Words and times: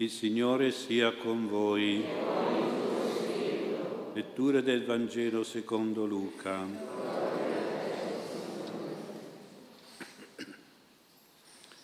Il 0.00 0.08
Signore 0.08 0.72
sia 0.72 1.14
con 1.14 1.46
voi. 1.46 2.02
Lettura 4.14 4.62
del 4.62 4.86
Vangelo 4.86 5.44
secondo 5.44 6.06
Luca. 6.06 6.66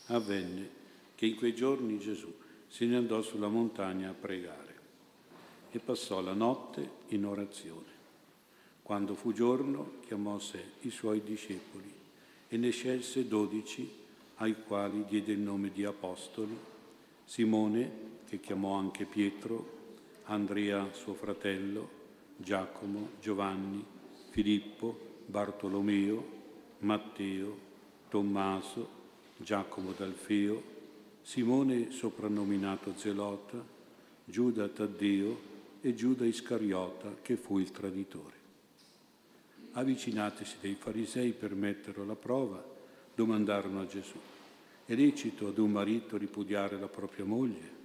Avvenne 0.07 0.71
che 1.15 1.27
in 1.27 1.37
quei 1.37 1.55
giorni 1.55 1.99
Gesù 1.99 2.33
se 2.69 2.87
ne 2.87 2.97
andò 2.97 3.21
sulla 3.21 3.49
montagna 3.49 4.09
a 4.09 4.15
pregare 4.19 4.75
e 5.71 5.79
passò 5.79 6.23
la 6.23 6.33
notte 6.33 6.89
in 7.09 7.27
orazione. 7.27 7.93
Quando 8.81 9.15
fu 9.15 9.35
giorno 9.35 9.97
chiamò 10.07 10.37
a 10.37 10.41
sé 10.41 10.65
i 10.81 10.91
suoi 10.91 11.23
discepoli 11.23 11.93
e 12.49 12.57
ne 12.57 12.71
scelse 12.71 13.29
dodici 13.29 13.87
ai 14.37 14.57
quali 14.67 15.05
diede 15.07 15.33
il 15.33 15.41
nome 15.41 15.71
di 15.71 15.85
apostoli, 15.85 16.57
Simone, 17.27 18.06
che 18.29 18.41
chiamò 18.41 18.75
anche 18.75 19.05
Pietro, 19.05 19.75
Andrea 20.25 20.93
suo 20.93 21.15
fratello, 21.15 21.89
Giacomo, 22.37 23.11
Giovanni, 23.21 23.85
Filippo, 24.31 24.99
Bartolomeo, 25.27 26.35
Matteo, 26.81 27.59
Tommaso, 28.09 28.89
Giacomo 29.37 29.93
d'Alfeo, 29.93 30.75
Simone 31.23 31.91
soprannominato 31.91 32.95
Zelota, 32.97 33.63
Giuda 34.25 34.69
Taddeo 34.69 35.55
e 35.81 35.95
Giuda 35.95 36.25
Iscariota 36.25 37.17
che 37.23 37.37
fu 37.37 37.59
il 37.59 37.71
traditore. 37.71 38.35
Avvicinatisi 39.73 40.57
dei 40.61 40.75
farisei 40.75 41.33
per 41.33 41.55
metterlo 41.55 42.03
alla 42.03 42.17
prova, 42.17 42.65
domandarono 43.15 43.81
a 43.81 43.87
Gesù, 43.87 44.19
è 44.85 44.95
lecito 44.95 45.49
ad 45.49 45.59
un 45.59 45.71
marito 45.71 46.17
ripudiare 46.17 46.79
la 46.79 46.89
propria 46.89 47.25
moglie? 47.25 47.76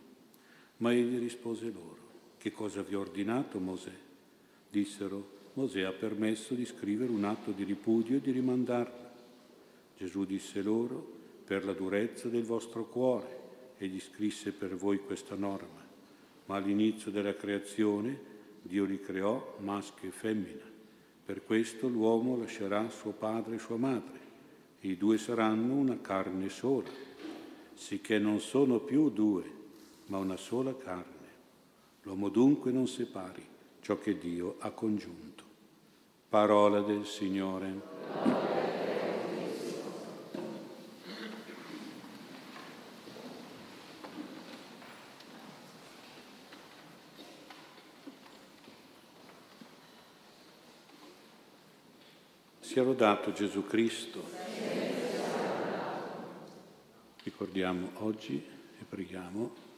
Ma 0.81 0.93
egli 0.93 1.17
rispose 1.17 1.71
loro, 1.71 1.97
che 2.37 2.51
cosa 2.51 2.83
vi 2.83 2.93
ha 2.93 2.99
ordinato 2.99 3.59
Mosè? 3.59 3.91
Dissero, 4.69 5.39
Mosè 5.53 5.81
ha 5.81 5.91
permesso 5.91 6.53
di 6.53 6.65
scrivere 6.65 7.11
un 7.11 7.23
atto 7.23 7.51
di 7.51 7.63
ripudio 7.63 8.17
e 8.17 8.21
di 8.21 8.31
rimandarla. 8.31 9.11
Gesù 9.97 10.25
disse 10.25 10.61
loro, 10.61 11.19
per 11.43 11.65
la 11.65 11.73
durezza 11.73 12.27
del 12.29 12.43
vostro 12.43 12.85
cuore, 12.85 13.39
egli 13.77 13.99
scrisse 13.99 14.51
per 14.51 14.75
voi 14.75 14.99
questa 14.99 15.35
norma 15.35 15.81
ma 16.51 16.57
all'inizio 16.57 17.11
della 17.11 17.33
creazione 17.33 18.29
Dio 18.61 18.83
li 18.83 18.99
creò 18.99 19.55
maschio 19.59 20.09
e 20.09 20.11
femmina. 20.11 20.69
Per 21.25 21.45
questo 21.45 21.87
l'uomo 21.87 22.37
lascerà 22.37 22.89
suo 22.89 23.11
padre 23.11 23.55
e 23.55 23.59
sua 23.59 23.77
madre, 23.77 24.19
i 24.81 24.97
due 24.97 25.17
saranno 25.17 25.75
una 25.75 25.99
carne 26.01 26.49
sola, 26.49 26.89
sicché 27.73 28.19
non 28.19 28.39
sono 28.39 28.79
più 28.79 29.09
due, 29.09 29.59
ma 30.11 30.17
una 30.17 30.35
sola 30.35 30.75
carne. 30.75 31.29
L'uomo 32.01 32.27
dunque 32.27 32.69
non 32.73 32.85
separi 32.85 33.47
ciò 33.79 33.97
che 33.97 34.17
Dio 34.17 34.57
ha 34.59 34.71
congiunto. 34.71 35.45
Parola 36.27 36.81
del 36.81 37.05
Signore. 37.05 37.79
Sia 52.59 52.83
lodato 52.83 53.31
Gesù 53.31 53.65
Cristo. 53.65 54.23
Ricordiamo 57.23 57.91
oggi 57.99 58.35
e 58.35 58.83
preghiamo 58.83 59.69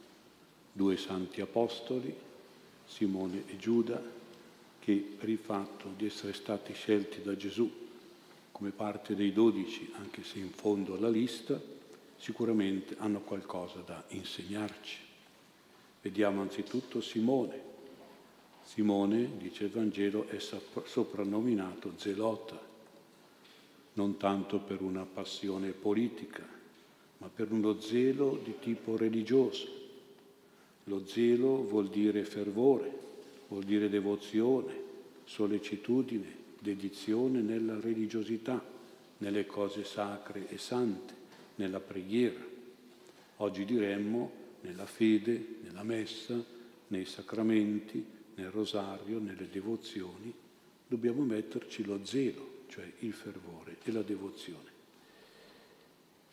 due 0.76 0.96
santi 0.96 1.40
apostoli, 1.40 2.12
Simone 2.84 3.44
e 3.46 3.56
Giuda, 3.56 4.02
che 4.80 5.14
per 5.18 5.28
il 5.28 5.38
fatto 5.38 5.92
di 5.96 6.06
essere 6.06 6.32
stati 6.32 6.74
scelti 6.74 7.22
da 7.22 7.36
Gesù 7.36 7.70
come 8.50 8.70
parte 8.70 9.14
dei 9.14 9.32
dodici, 9.32 9.92
anche 9.98 10.22
se 10.24 10.38
in 10.38 10.50
fondo 10.50 10.94
alla 10.94 11.08
lista, 11.08 11.60
sicuramente 12.16 12.96
hanno 12.98 13.20
qualcosa 13.20 13.80
da 13.80 14.02
insegnarci. 14.08 14.98
Vediamo 16.02 16.40
anzitutto 16.42 17.00
Simone. 17.00 17.72
Simone, 18.64 19.30
dice 19.38 19.64
il 19.64 19.70
Vangelo, 19.70 20.26
è 20.28 20.38
soprannominato 20.38 21.94
Zelota, 21.96 22.60
non 23.94 24.16
tanto 24.16 24.58
per 24.58 24.82
una 24.82 25.04
passione 25.04 25.70
politica, 25.70 26.46
ma 27.18 27.28
per 27.28 27.52
uno 27.52 27.80
zelo 27.80 28.40
di 28.42 28.54
tipo 28.58 28.96
religioso. 28.96 29.83
Lo 30.84 31.06
zelo 31.06 31.62
vuol 31.62 31.88
dire 31.88 32.24
fervore, 32.24 32.92
vuol 33.48 33.64
dire 33.64 33.88
devozione, 33.88 34.72
sollecitudine, 35.24 36.42
dedizione 36.58 37.40
nella 37.40 37.78
religiosità, 37.80 38.62
nelle 39.18 39.46
cose 39.46 39.84
sacre 39.84 40.48
e 40.48 40.58
sante, 40.58 41.14
nella 41.56 41.80
preghiera. 41.80 42.40
Oggi 43.36 43.64
diremmo 43.64 44.30
nella 44.62 44.86
fede, 44.86 45.56
nella 45.62 45.82
messa, 45.82 46.42
nei 46.88 47.04
sacramenti, 47.04 48.04
nel 48.34 48.50
rosario, 48.50 49.18
nelle 49.18 49.48
devozioni, 49.50 50.32
dobbiamo 50.86 51.22
metterci 51.22 51.84
lo 51.84 52.04
zelo 52.04 52.52
cioè 52.74 52.90
il 53.00 53.12
fervore 53.12 53.76
e 53.84 53.92
la 53.92 54.02
devozione. 54.02 54.72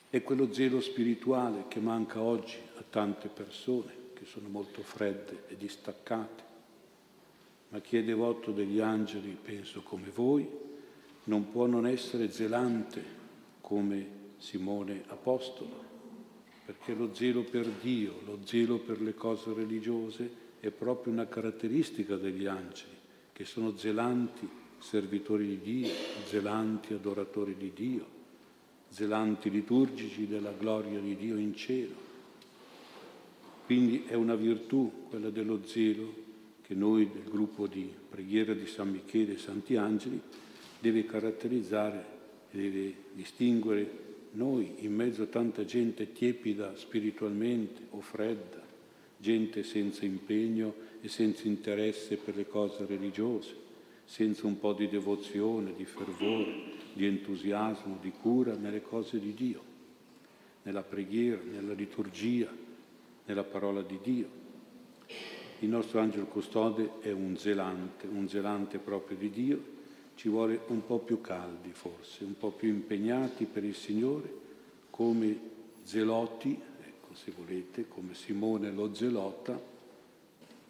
È 0.09 0.23
quello 0.23 0.51
zelo 0.51 0.81
spirituale 0.81 1.65
che 1.67 1.79
manca 1.79 2.19
oggi 2.19 2.57
a 2.77 2.83
tante 2.89 3.27
persone 3.27 3.93
che 4.21 4.27
sono 4.27 4.49
molto 4.49 4.83
fredde 4.83 5.45
e 5.47 5.57
distaccate, 5.57 6.43
ma 7.69 7.79
chi 7.79 7.97
è 7.97 8.03
devoto 8.03 8.51
degli 8.51 8.79
angeli, 8.79 9.35
penso 9.41 9.81
come 9.81 10.11
voi, 10.13 10.47
non 11.23 11.49
può 11.49 11.65
non 11.65 11.87
essere 11.87 12.31
zelante 12.31 13.03
come 13.61 14.19
Simone 14.37 15.05
Apostolo, 15.07 15.83
perché 16.63 16.93
lo 16.93 17.15
zelo 17.15 17.41
per 17.41 17.67
Dio, 17.67 18.19
lo 18.23 18.37
zelo 18.43 18.77
per 18.77 19.01
le 19.01 19.15
cose 19.15 19.53
religiose 19.53 20.29
è 20.59 20.69
proprio 20.69 21.13
una 21.13 21.27
caratteristica 21.27 22.15
degli 22.15 22.45
angeli, 22.45 22.93
che 23.33 23.45
sono 23.45 23.75
zelanti 23.75 24.47
servitori 24.77 25.47
di 25.47 25.59
Dio, 25.61 25.93
zelanti 26.25 26.93
adoratori 26.93 27.55
di 27.57 27.71
Dio, 27.73 28.05
zelanti 28.87 29.49
liturgici 29.49 30.27
della 30.27 30.51
gloria 30.51 30.99
di 30.99 31.15
Dio 31.15 31.37
in 31.37 31.55
cielo. 31.55 32.10
Quindi 33.71 34.03
è 34.05 34.15
una 34.15 34.35
virtù 34.35 35.05
quella 35.07 35.29
dello 35.29 35.61
zelo 35.63 36.13
che 36.61 36.73
noi 36.73 37.09
del 37.09 37.23
gruppo 37.23 37.67
di 37.67 37.89
preghiera 38.09 38.53
di 38.53 38.67
San 38.67 38.89
Michele 38.89 39.35
e 39.35 39.37
Santi 39.37 39.77
Angeli 39.77 40.19
deve 40.77 41.05
caratterizzare 41.05 42.05
e 42.51 42.57
deve 42.57 42.95
distinguere. 43.13 43.89
Noi 44.31 44.73
in 44.79 44.93
mezzo 44.93 45.23
a 45.23 45.27
tanta 45.27 45.63
gente 45.63 46.11
tiepida 46.11 46.75
spiritualmente 46.75 47.83
o 47.91 48.01
fredda, 48.01 48.61
gente 49.15 49.63
senza 49.63 50.03
impegno 50.03 50.75
e 50.99 51.07
senza 51.07 51.47
interesse 51.47 52.17
per 52.17 52.35
le 52.35 52.47
cose 52.47 52.85
religiose 52.85 53.55
senza 54.03 54.47
un 54.47 54.59
po' 54.59 54.73
di 54.73 54.89
devozione, 54.89 55.73
di 55.77 55.85
fervore, 55.85 56.73
di 56.91 57.05
entusiasmo, 57.05 57.99
di 58.01 58.11
cura 58.11 58.53
nelle 58.53 58.81
cose 58.81 59.17
di 59.17 59.33
Dio, 59.33 59.63
nella 60.63 60.83
preghiera, 60.83 61.39
nella 61.49 61.71
liturgia, 61.71 62.60
nella 63.31 63.43
parola 63.43 63.81
di 63.81 63.97
Dio. 64.01 64.39
Il 65.59 65.69
nostro 65.69 65.99
angelo 65.99 66.25
custode 66.25 66.99
è 66.99 67.11
un 67.11 67.37
zelante, 67.37 68.07
un 68.07 68.27
zelante 68.27 68.77
proprio 68.77 69.15
di 69.15 69.29
Dio, 69.29 69.79
ci 70.15 70.27
vuole 70.27 70.59
un 70.67 70.85
po' 70.85 70.99
più 70.99 71.21
caldi 71.21 71.71
forse, 71.71 72.25
un 72.25 72.37
po' 72.37 72.51
più 72.51 72.69
impegnati 72.69 73.45
per 73.45 73.63
il 73.63 73.75
Signore, 73.75 74.39
come 74.89 75.39
zeloti, 75.83 76.59
ecco 76.85 77.15
se 77.15 77.31
volete, 77.35 77.87
come 77.87 78.13
Simone 78.13 78.71
lo 78.71 78.93
zelota, 78.93 79.69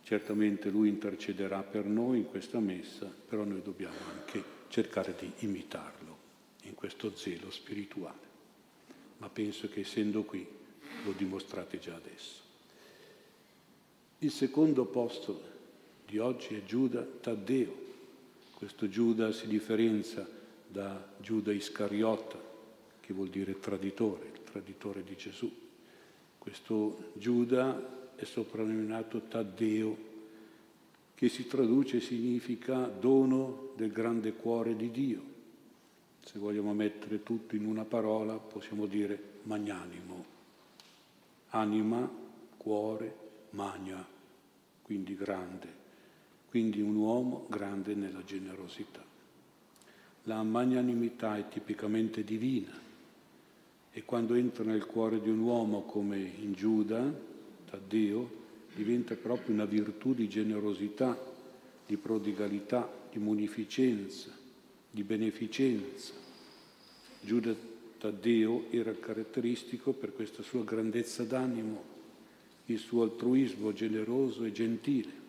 Certamente 0.03 0.69
Lui 0.69 0.89
intercederà 0.89 1.61
per 1.63 1.85
noi 1.85 2.17
in 2.17 2.25
questa 2.25 2.59
messa, 2.59 3.05
però 3.05 3.45
noi 3.45 3.61
dobbiamo 3.61 3.95
anche 4.13 4.43
cercare 4.67 5.15
di 5.17 5.31
imitarlo 5.45 6.17
in 6.63 6.75
questo 6.75 7.15
zelo 7.15 7.49
spirituale. 7.49 8.29
Ma 9.19 9.29
penso 9.29 9.69
che 9.69 9.81
essendo 9.81 10.23
qui 10.23 10.45
lo 11.05 11.11
dimostrate 11.15 11.79
già 11.79 11.95
adesso. 11.95 12.50
Il 14.23 14.29
secondo 14.29 14.85
posto 14.85 15.41
di 16.05 16.19
oggi 16.19 16.53
è 16.53 16.63
Giuda 16.63 17.01
Taddeo. 17.01 17.73
Questo 18.53 18.87
Giuda 18.87 19.31
si 19.31 19.47
differenzia 19.47 20.27
da 20.67 21.03
Giuda 21.19 21.51
Iscariota, 21.51 22.37
che 22.99 23.13
vuol 23.13 23.29
dire 23.29 23.57
traditore, 23.57 24.29
il 24.31 24.43
traditore 24.43 25.03
di 25.03 25.15
Gesù. 25.15 25.51
Questo 26.37 27.13
Giuda 27.13 28.13
è 28.13 28.23
soprannominato 28.23 29.21
Taddeo, 29.21 29.97
che 31.15 31.27
si 31.27 31.47
traduce 31.47 31.97
e 31.97 32.01
significa 32.01 32.85
dono 32.85 33.71
del 33.75 33.91
grande 33.91 34.33
cuore 34.33 34.75
di 34.75 34.91
Dio. 34.91 35.21
Se 36.23 36.37
vogliamo 36.37 36.75
mettere 36.75 37.23
tutto 37.23 37.55
in 37.55 37.65
una 37.65 37.85
parola, 37.85 38.35
possiamo 38.35 38.85
dire 38.85 39.19
magnanimo. 39.45 40.25
Anima, 41.49 42.07
cuore, 42.57 43.29
magna, 43.51 44.05
quindi 44.81 45.15
grande, 45.15 45.67
quindi 46.49 46.81
un 46.81 46.95
uomo 46.95 47.45
grande 47.49 47.95
nella 47.95 48.23
generosità. 48.23 49.03
La 50.23 50.43
magnanimità 50.43 51.37
è 51.37 51.47
tipicamente 51.47 52.23
divina 52.23 52.71
e 53.91 54.03
quando 54.03 54.35
entra 54.35 54.63
nel 54.63 54.85
cuore 54.85 55.21
di 55.21 55.29
un 55.29 55.39
uomo 55.39 55.81
come 55.81 56.17
in 56.17 56.53
Giuda, 56.53 57.11
Taddeo, 57.69 58.39
diventa 58.73 59.15
proprio 59.15 59.53
una 59.53 59.65
virtù 59.65 60.13
di 60.13 60.29
generosità, 60.29 61.17
di 61.85 61.97
prodigalità, 61.97 62.89
di 63.11 63.19
munificenza, 63.19 64.31
di 64.89 65.03
beneficenza. 65.03 66.13
Giuda 67.19 67.53
Taddeo 67.97 68.65
era 68.69 68.93
caratteristico 68.93 69.91
per 69.91 70.13
questa 70.13 70.41
sua 70.41 70.63
grandezza 70.63 71.23
d'animo, 71.23 71.90
il 72.71 72.79
suo 72.79 73.03
altruismo 73.03 73.73
generoso 73.73 74.43
e 74.43 74.51
gentile. 74.51 75.19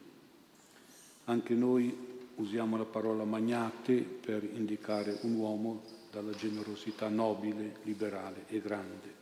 Anche 1.25 1.55
noi 1.55 1.95
usiamo 2.37 2.77
la 2.77 2.85
parola 2.85 3.25
magnate 3.25 3.95
per 4.01 4.43
indicare 4.43 5.19
un 5.23 5.35
uomo 5.35 5.83
dalla 6.11 6.33
generosità 6.33 7.09
nobile, 7.09 7.77
liberale 7.85 8.45
e 8.49 8.61
grande. 8.61 9.21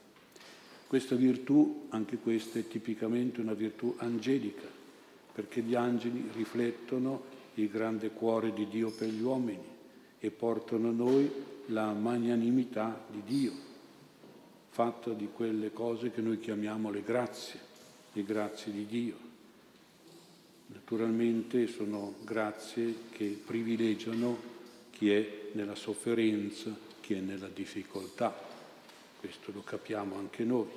Questa 0.87 1.15
virtù, 1.15 1.87
anche 1.91 2.17
questa, 2.17 2.59
è 2.59 2.67
tipicamente 2.67 3.41
una 3.41 3.55
virtù 3.55 3.95
angelica, 3.99 4.67
perché 5.33 5.61
gli 5.63 5.75
angeli 5.75 6.29
riflettono 6.35 7.23
il 7.55 7.69
grande 7.69 8.11
cuore 8.11 8.53
di 8.53 8.67
Dio 8.69 8.91
per 8.91 9.09
gli 9.09 9.21
uomini 9.21 9.63
e 10.19 10.31
portano 10.31 10.89
a 10.89 10.93
noi 10.93 11.31
la 11.67 11.93
magnanimità 11.93 13.05
di 13.09 13.23
Dio, 13.25 13.53
fatta 14.71 15.13
di 15.13 15.29
quelle 15.33 15.73
cose 15.73 16.11
che 16.11 16.21
noi 16.21 16.41
chiamiamo 16.41 16.91
le 16.91 17.03
grazie, 17.03 17.70
le 18.13 18.25
grazie 18.25 18.73
di 18.73 18.87
Dio. 18.87 19.17
Naturalmente 20.67 21.67
sono 21.67 22.15
grazie 22.23 22.95
che 23.11 23.41
privilegiano 23.45 24.37
chi 24.91 25.11
è 25.11 25.51
nella 25.53 25.75
sofferenza, 25.75 26.75
chi 27.01 27.15
è 27.15 27.21
nella 27.21 27.49
difficoltà 27.49 28.49
questo 29.21 29.53
lo 29.53 29.63
capiamo 29.63 30.17
anche 30.17 30.45
noi. 30.45 30.69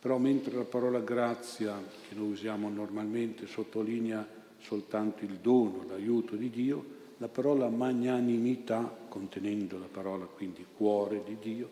Però 0.00 0.16
mentre 0.16 0.56
la 0.56 0.64
parola 0.64 1.00
grazia, 1.00 1.78
che 2.08 2.14
noi 2.14 2.30
usiamo 2.30 2.70
normalmente, 2.70 3.46
sottolinea 3.46 4.26
soltanto 4.62 5.24
il 5.24 5.34
dono, 5.34 5.84
l'aiuto 5.86 6.36
di 6.36 6.48
Dio, 6.48 6.98
la 7.18 7.28
parola 7.28 7.68
magnanimità, 7.68 8.96
contenendo 9.08 9.78
la 9.78 9.88
parola 9.90 10.24
quindi 10.24 10.64
cuore 10.74 11.22
di 11.26 11.36
Dio, 11.38 11.68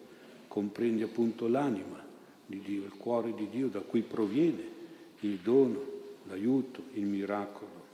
comprende 0.46 1.04
appunto 1.04 1.48
l'anima 1.48 2.07
di 2.48 2.60
Dio, 2.60 2.84
il 2.84 2.96
cuore 2.96 3.34
di 3.34 3.48
Dio 3.50 3.68
da 3.68 3.80
cui 3.80 4.00
proviene 4.00 4.76
il 5.20 5.36
dono, 5.36 5.84
l'aiuto, 6.24 6.84
il 6.94 7.04
miracolo, 7.04 7.86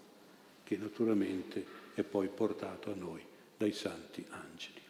che 0.62 0.76
naturalmente 0.76 1.66
è 1.94 2.04
poi 2.04 2.28
portato 2.28 2.92
a 2.92 2.94
noi 2.94 3.20
dai 3.56 3.72
santi 3.72 4.24
angeli. 4.28 4.80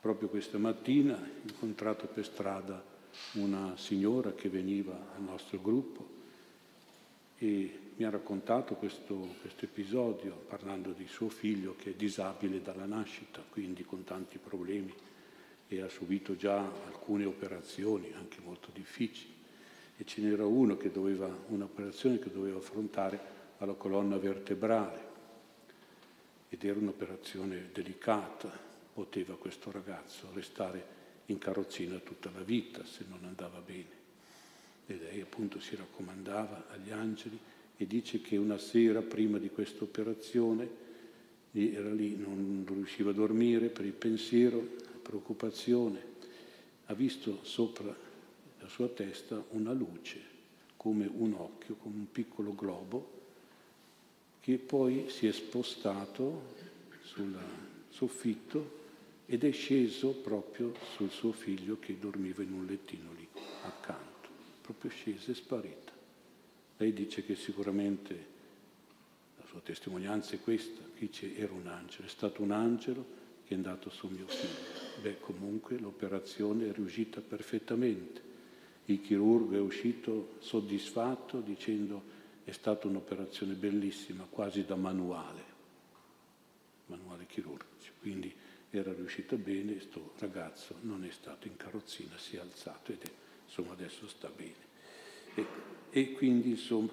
Proprio 0.00 0.28
questa 0.28 0.58
mattina 0.58 1.14
ho 1.14 1.48
incontrato 1.48 2.06
per 2.06 2.24
strada 2.24 2.82
una 3.32 3.76
signora 3.76 4.32
che 4.32 4.48
veniva 4.48 5.12
al 5.16 5.22
nostro 5.22 5.60
gruppo 5.60 6.20
e 7.38 7.78
mi 7.96 8.04
ha 8.04 8.10
raccontato 8.10 8.74
questo, 8.76 9.28
questo 9.40 9.64
episodio 9.64 10.44
parlando 10.48 10.92
di 10.92 11.06
suo 11.08 11.28
figlio 11.28 11.74
che 11.76 11.90
è 11.90 11.94
disabile 11.94 12.62
dalla 12.62 12.86
nascita, 12.86 13.42
quindi 13.50 13.84
con 13.84 14.04
tanti 14.04 14.38
problemi 14.38 14.94
e 15.76 15.80
ha 15.80 15.88
subito 15.88 16.36
già 16.36 16.58
alcune 16.58 17.24
operazioni 17.24 18.12
anche 18.14 18.38
molto 18.44 18.68
difficili 18.72 19.32
e 19.96 20.04
ce 20.04 20.20
n'era 20.20 20.44
uno 20.44 20.76
che 20.76 20.90
doveva, 20.90 21.34
un'operazione 21.48 22.18
che 22.18 22.30
doveva 22.30 22.58
affrontare 22.58 23.18
alla 23.58 23.72
colonna 23.72 24.18
vertebrale 24.18 25.10
ed 26.50 26.62
era 26.62 26.78
un'operazione 26.78 27.70
delicata, 27.72 28.50
poteva 28.92 29.36
questo 29.36 29.70
ragazzo 29.70 30.28
restare 30.34 31.00
in 31.26 31.38
carrozzina 31.38 31.98
tutta 31.98 32.30
la 32.34 32.42
vita 32.42 32.84
se 32.84 33.04
non 33.08 33.24
andava 33.24 33.60
bene. 33.60 34.00
E 34.86 34.96
lei 34.96 35.20
appunto 35.22 35.60
si 35.60 35.74
raccomandava 35.76 36.66
agli 36.70 36.90
angeli 36.90 37.38
e 37.78 37.86
dice 37.86 38.20
che 38.20 38.36
una 38.36 38.58
sera 38.58 39.00
prima 39.00 39.38
di 39.38 39.48
questa 39.48 39.84
operazione 39.84 40.80
era 41.52 41.90
lì, 41.90 42.16
non 42.16 42.64
riusciva 42.66 43.10
a 43.10 43.14
dormire 43.14 43.68
per 43.68 43.86
il 43.86 43.92
pensiero, 43.92 44.90
preoccupazione, 45.02 46.00
ha 46.86 46.94
visto 46.94 47.40
sopra 47.42 47.94
la 48.60 48.68
sua 48.68 48.88
testa 48.88 49.42
una 49.50 49.72
luce, 49.72 50.20
come 50.76 51.10
un 51.12 51.34
occhio, 51.34 51.74
come 51.74 51.96
un 51.96 52.10
piccolo 52.10 52.54
globo, 52.54 53.20
che 54.40 54.58
poi 54.58 55.08
si 55.08 55.26
è 55.26 55.32
spostato 55.32 56.54
sul 57.02 57.36
soffitto 57.90 58.80
ed 59.26 59.44
è 59.44 59.52
sceso 59.52 60.10
proprio 60.10 60.74
sul 60.96 61.10
suo 61.10 61.32
figlio 61.32 61.78
che 61.78 61.98
dormiva 61.98 62.42
in 62.42 62.52
un 62.52 62.66
lettino 62.66 63.12
lì 63.12 63.28
accanto, 63.62 64.28
proprio 64.60 64.90
sceso 64.90 65.30
e 65.30 65.34
sparita. 65.34 65.92
Lei 66.78 66.92
dice 66.92 67.24
che 67.24 67.36
sicuramente 67.36 68.26
la 69.38 69.44
sua 69.46 69.60
testimonianza 69.60 70.34
è 70.34 70.40
questa, 70.40 70.82
dice 70.98 71.36
era 71.36 71.52
un 71.52 71.66
angelo, 71.66 72.06
è 72.06 72.10
stato 72.10 72.42
un 72.42 72.50
angelo 72.50 73.20
che 73.44 73.54
è 73.54 73.56
andato 73.56 73.90
su 73.90 74.08
mio 74.08 74.26
figlio. 74.26 75.00
Beh, 75.00 75.20
comunque 75.20 75.78
l'operazione 75.78 76.68
è 76.68 76.72
riuscita 76.72 77.20
perfettamente. 77.20 78.30
Il 78.86 79.00
chirurgo 79.00 79.56
è 79.56 79.60
uscito 79.60 80.34
soddisfatto 80.38 81.40
dicendo 81.40 82.20
è 82.44 82.50
stata 82.50 82.88
un'operazione 82.88 83.54
bellissima, 83.54 84.26
quasi 84.28 84.64
da 84.64 84.74
manuale, 84.74 85.42
manuale 86.86 87.26
chirurgico. 87.26 87.94
Quindi 88.00 88.34
era 88.70 88.92
riuscito 88.92 89.36
bene, 89.36 89.72
questo 89.72 90.12
ragazzo 90.18 90.76
non 90.80 91.04
è 91.04 91.10
stato 91.10 91.46
in 91.46 91.56
carrozzina, 91.56 92.16
si 92.16 92.36
è 92.36 92.40
alzato 92.40 92.92
ed 92.92 93.02
è, 93.02 93.10
insomma 93.44 93.72
adesso 93.72 94.08
sta 94.08 94.30
bene. 94.34 94.70
E, 95.34 95.46
e 95.90 96.12
quindi 96.12 96.50
insomma, 96.50 96.90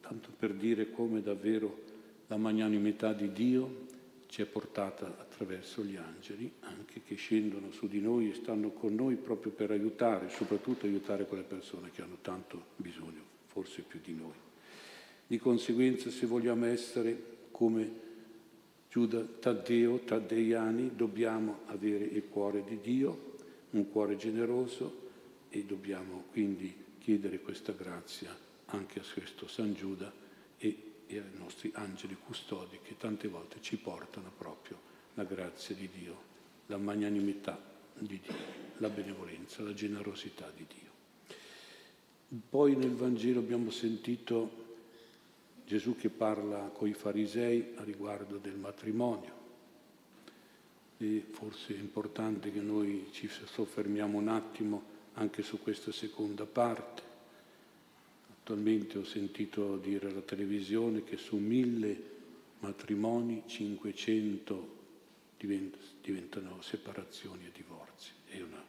tanto 0.00 0.30
per 0.38 0.52
dire 0.52 0.90
come 0.90 1.22
davvero 1.22 1.82
la 2.26 2.36
magnanimità 2.36 3.12
di 3.12 3.32
Dio 3.32 3.86
ci 4.34 4.42
è 4.42 4.46
portata 4.46 5.06
attraverso 5.06 5.84
gli 5.84 5.94
angeli, 5.94 6.50
anche 6.62 7.02
che 7.04 7.14
scendono 7.14 7.70
su 7.70 7.86
di 7.86 8.00
noi 8.00 8.30
e 8.30 8.34
stanno 8.34 8.70
con 8.70 8.92
noi 8.92 9.14
proprio 9.14 9.52
per 9.52 9.70
aiutare, 9.70 10.28
soprattutto 10.28 10.86
aiutare 10.86 11.24
quelle 11.24 11.44
persone 11.44 11.92
che 11.92 12.02
hanno 12.02 12.18
tanto 12.20 12.64
bisogno, 12.74 13.22
forse 13.46 13.82
più 13.82 14.00
di 14.02 14.12
noi. 14.12 14.34
Di 15.24 15.38
conseguenza, 15.38 16.10
se 16.10 16.26
vogliamo 16.26 16.64
essere 16.64 17.16
come 17.52 17.88
Giuda 18.90 19.20
Taddeo, 19.20 20.00
Taddeiani, 20.00 20.96
dobbiamo 20.96 21.60
avere 21.66 22.02
il 22.02 22.24
cuore 22.28 22.64
di 22.64 22.80
Dio, 22.80 23.36
un 23.70 23.88
cuore 23.88 24.16
generoso 24.16 25.10
e 25.48 25.62
dobbiamo 25.62 26.24
quindi 26.32 26.74
chiedere 26.98 27.38
questa 27.38 27.70
grazia 27.70 28.36
anche 28.66 28.98
a 28.98 29.04
questo 29.14 29.46
San 29.46 29.74
Giuda 29.74 30.23
e, 31.16 31.18
ai 31.18 31.38
nostri 31.38 31.70
angeli 31.74 32.16
custodi 32.16 32.78
che 32.82 32.96
tante 32.96 33.28
volte 33.28 33.60
ci 33.60 33.76
portano 33.76 34.30
proprio 34.36 34.92
la 35.14 35.24
grazia 35.24 35.74
di 35.74 35.88
Dio, 35.88 36.32
la 36.66 36.76
magnanimità 36.76 37.60
di 37.96 38.20
Dio, 38.20 38.34
la 38.78 38.88
benevolenza, 38.88 39.62
la 39.62 39.74
generosità 39.74 40.50
di 40.54 40.66
Dio. 40.66 40.92
Poi 42.48 42.74
nel 42.74 42.94
Vangelo 42.94 43.38
abbiamo 43.38 43.70
sentito 43.70 44.62
Gesù 45.66 45.96
che 45.96 46.08
parla 46.08 46.70
con 46.72 46.88
i 46.88 46.94
farisei 46.94 47.74
a 47.76 47.84
riguardo 47.84 48.38
del 48.38 48.56
matrimonio. 48.56 49.42
E 50.98 51.24
forse 51.30 51.74
è 51.74 51.78
importante 51.78 52.52
che 52.52 52.60
noi 52.60 53.08
ci 53.12 53.28
soffermiamo 53.28 54.18
un 54.18 54.28
attimo 54.28 54.82
anche 55.14 55.42
su 55.42 55.60
questa 55.62 55.92
seconda 55.92 56.44
parte. 56.44 57.13
Attualmente 58.44 58.98
ho 58.98 59.04
sentito 59.04 59.78
dire 59.78 60.10
alla 60.10 60.20
televisione 60.20 61.02
che 61.02 61.16
su 61.16 61.36
mille 61.36 61.98
matrimoni 62.58 63.42
500 63.46 64.76
diventano 66.02 66.60
separazioni 66.60 67.46
e 67.46 67.50
divorzi. 67.54 68.10
È 68.26 68.38
una, 68.42 68.62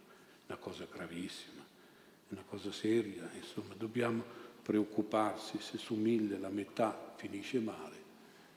una 0.47 0.57
cosa 0.59 0.87
gravissima, 0.89 1.61
è 1.61 2.31
una 2.31 2.45
cosa 2.47 2.71
seria. 2.71 3.29
Insomma, 3.35 3.73
dobbiamo 3.77 4.23
preoccuparsi 4.61 5.57
se 5.59 5.77
su 5.77 5.95
mille 5.95 6.37
la 6.37 6.47
metà 6.47 7.13
finisce 7.17 7.59
male, 7.59 7.97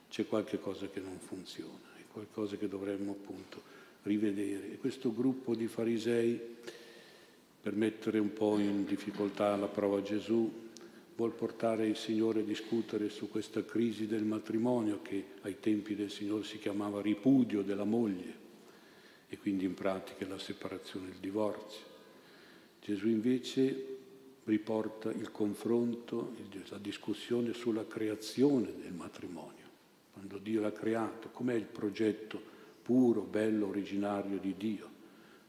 c'è 0.09 0.25
qualche 0.29 0.61
cosa 0.61 0.87
che 0.87 1.01
non 1.01 1.19
funziona, 1.19 1.97
è 1.97 2.05
qualcosa 2.13 2.57
che 2.57 2.69
dovremmo 2.69 3.11
appunto 3.11 3.61
rivedere. 4.05 4.71
E 4.71 4.79
questo 4.79 5.13
gruppo 5.13 5.57
di 5.57 5.67
farisei, 5.67 6.41
per 7.61 7.75
mettere 7.75 8.21
un 8.21 8.33
po' 8.33 8.57
in 8.57 8.85
difficoltà 8.85 9.57
la 9.57 9.67
prova 9.67 10.01
Gesù, 10.01 10.67
vuol 11.19 11.33
portare 11.33 11.89
il 11.89 11.97
Signore 11.97 12.41
a 12.41 12.45
discutere 12.45 13.09
su 13.09 13.29
questa 13.29 13.65
crisi 13.65 14.07
del 14.07 14.23
matrimonio 14.23 15.03
che 15.03 15.25
ai 15.41 15.59
tempi 15.59 15.97
del 15.97 16.13
Signore 16.13 16.45
si 16.45 16.61
chiamava 16.61 17.01
ripudio 17.01 17.63
della 17.63 17.83
moglie 17.83 18.47
e 19.29 19.37
quindi 19.37 19.65
in 19.65 19.75
pratica 19.75 20.29
la 20.29 20.39
separazione 20.39 21.09
il 21.09 21.17
divorzio. 21.19 21.85
Gesù 22.81 23.09
invece 23.09 23.97
riporta 24.45 25.11
il 25.11 25.33
confronto, 25.33 26.35
la 26.69 26.79
discussione 26.79 27.53
sulla 27.53 27.85
creazione 27.85 28.73
del 28.81 28.93
matrimonio. 28.93 29.67
Quando 30.13 30.39
Dio 30.39 30.61
l'ha 30.61 30.73
creato, 30.73 31.31
com'è 31.31 31.55
il 31.55 31.67
progetto 31.67 32.41
puro, 32.81 33.23
bello, 33.23 33.67
originario 33.67 34.39
di 34.39 34.55
Dio? 34.57 34.89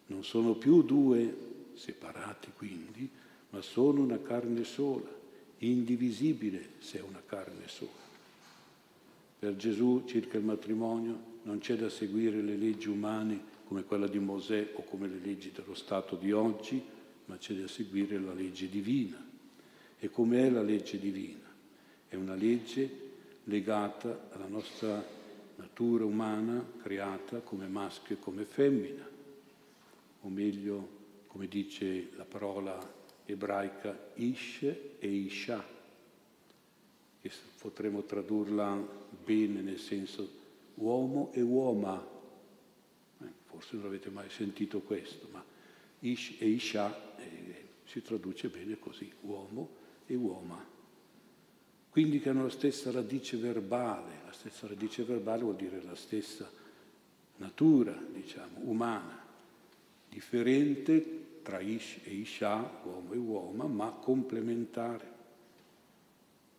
Non 0.07 0.23
sono 0.23 0.55
più 0.55 0.81
due 0.81 1.71
separati 1.75 2.49
quindi, 2.57 3.07
ma 3.51 3.61
sono 3.61 4.01
una 4.01 4.19
carne 4.19 4.63
sola, 4.63 5.17
indivisibile 5.59 6.69
se 6.79 6.99
è 6.99 7.01
una 7.01 7.21
carne 7.25 7.67
sola. 7.67 8.07
Per 9.39 9.55
Gesù 9.55 10.03
circa 10.05 10.37
il 10.37 10.43
matrimonio 10.43 11.37
non 11.43 11.59
c'è 11.59 11.75
da 11.75 11.89
seguire 11.89 12.41
le 12.41 12.55
leggi 12.55 12.89
umane 12.89 13.57
come 13.65 13.83
quella 13.83 14.07
di 14.07 14.19
Mosè 14.19 14.71
o 14.73 14.83
come 14.83 15.07
le 15.07 15.19
leggi 15.23 15.51
dello 15.51 15.75
Stato 15.75 16.15
di 16.15 16.31
oggi, 16.31 16.81
ma 17.25 17.37
c'è 17.37 17.53
da 17.53 17.67
seguire 17.67 18.19
la 18.19 18.33
legge 18.33 18.67
divina. 18.67 19.27
E 19.99 20.09
com'è 20.09 20.49
la 20.49 20.61
legge 20.61 20.99
divina? 20.99 21.47
È 22.07 22.15
una 22.15 22.35
legge 22.35 23.07
legata 23.43 24.29
alla 24.31 24.47
nostra 24.47 25.05
natura 25.55 26.05
umana 26.05 26.65
creata 26.81 27.39
come 27.39 27.67
maschio 27.67 28.15
e 28.15 28.19
come 28.19 28.45
femmina, 28.45 29.07
o 30.21 30.29
meglio, 30.29 30.97
come 31.27 31.47
dice 31.47 32.09
la 32.15 32.25
parola 32.25 32.97
ebraica 33.31 34.11
Ish 34.15 34.63
e 34.99 35.07
Isha, 35.07 35.63
che 37.21 37.31
potremmo 37.59 38.03
tradurla 38.03 38.75
bene 39.23 39.61
nel 39.61 39.79
senso 39.79 40.37
uomo 40.75 41.31
e 41.33 41.41
uoma. 41.41 42.17
Eh, 43.21 43.25
forse 43.45 43.75
non 43.75 43.85
avete 43.85 44.09
mai 44.09 44.29
sentito 44.29 44.81
questo, 44.81 45.27
ma 45.31 45.43
Ish 45.99 46.35
e 46.39 46.47
Isha 46.47 47.17
eh, 47.17 47.65
si 47.85 48.01
traduce 48.01 48.47
bene 48.49 48.79
così, 48.79 49.11
uomo 49.21 49.69
e 50.05 50.15
uoma. 50.15 50.77
Quindi 51.89 52.19
che 52.19 52.29
hanno 52.29 52.43
la 52.43 52.49
stessa 52.49 52.91
radice 52.91 53.37
verbale, 53.37 54.21
la 54.25 54.31
stessa 54.31 54.67
radice 54.67 55.03
verbale 55.03 55.43
vuol 55.43 55.55
dire 55.55 55.81
la 55.83 55.95
stessa 55.95 56.49
natura, 57.37 57.99
diciamo, 58.13 58.59
umana, 58.61 59.25
differente 60.07 61.18
tra 61.49 61.59
Ish 61.59 62.01
e 62.03 62.13
Isha, 62.13 62.79
uomo 62.83 63.11
e 63.11 63.17
uomo, 63.17 63.65
ma 63.65 63.89
complementare. 63.89 65.17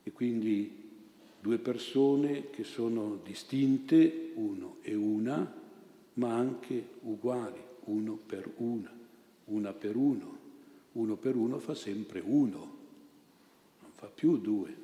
E 0.03 0.11
quindi 0.11 0.89
due 1.41 1.59
persone 1.59 2.51
che 2.51 2.65
sono 2.65 3.21
distinte, 3.23 4.33
uno 4.35 4.79
e 4.83 4.95
una, 4.97 5.59
ma 6.15 6.35
anche 6.35 6.89
uguali, 7.03 7.63
uno 7.85 8.15
per 8.15 8.51
una, 8.57 8.93
una 9.45 9.73
per 9.73 9.95
uno. 9.95 10.39
Uno 10.93 11.15
per 11.15 11.37
uno 11.37 11.61
fa 11.61 11.77
sempre 11.77 12.19
uno, 12.19 12.59
non 13.81 13.91
fa 13.93 14.09
più 14.09 14.39
due, 14.39 14.75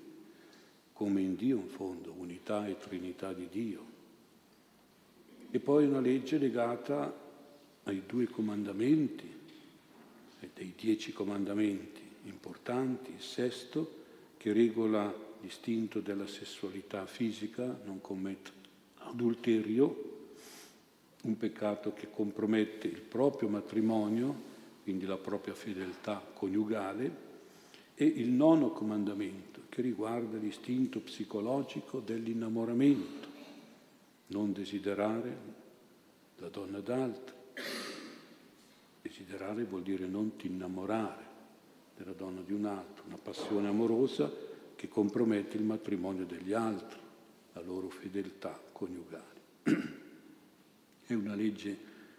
come 0.93 1.21
in 1.21 1.35
Dio 1.35 1.57
in 1.57 1.67
fondo, 1.67 2.15
unità 2.17 2.65
e 2.69 2.79
trinità 2.79 3.33
di 3.33 3.49
Dio. 3.51 3.85
E 5.51 5.59
poi 5.59 5.85
una 5.85 5.99
legge 5.99 6.39
legata 6.39 7.13
ai 7.83 8.05
due 8.07 8.27
comandamenti, 8.27 9.36
dei 10.55 10.75
dieci 10.77 11.13
comandamenti 11.13 12.03
importanti, 12.25 13.13
il 13.13 13.23
sesto, 13.23 14.05
che 14.37 14.53
regola 14.53 15.15
l'istinto 15.41 16.01
della 16.01 16.27
sessualità 16.27 17.07
fisica, 17.07 17.79
non 17.85 18.01
commette 18.01 18.51
adulterio, 18.99 20.15
un 21.23 21.37
peccato 21.37 21.93
che 21.93 22.09
compromette 22.11 22.87
il 22.87 23.01
proprio 23.01 23.49
matrimonio, 23.49 24.55
quindi 24.83 25.07
la 25.07 25.17
propria 25.17 25.55
fedeltà 25.55 26.25
coniugale, 26.35 27.25
e 27.95 28.05
il 28.05 28.29
nono 28.31 28.71
comandamento 28.71 29.63
che 29.69 29.83
riguarda 29.83 30.37
l'istinto 30.37 31.01
psicologico 31.01 32.01
dell'innamoramento, 32.01 33.29
non 34.29 34.53
desiderare 34.53 35.37
la 36.37 36.49
donna 36.49 36.81
d'altra, 36.81 37.36
Desiderare 39.17 39.65
vuol 39.65 39.81
dire 39.81 40.07
non 40.07 40.37
ti 40.37 40.47
innamorare 40.47 41.25
della 41.97 42.13
donna 42.13 42.43
di 42.43 42.53
un 42.53 42.67
altro, 42.67 43.05
una 43.07 43.17
passione 43.17 43.67
amorosa 43.67 44.31
che 44.77 44.89
compromette 44.89 45.57
il 45.57 45.63
matrimonio 45.63 46.27
degli 46.27 46.53
altri, 46.53 46.99
la 47.55 47.63
loro 47.63 47.89
fedeltà 47.89 48.61
coniugale. 48.73 49.41
È 51.07 51.15
una 51.15 51.35
legge 51.35 51.79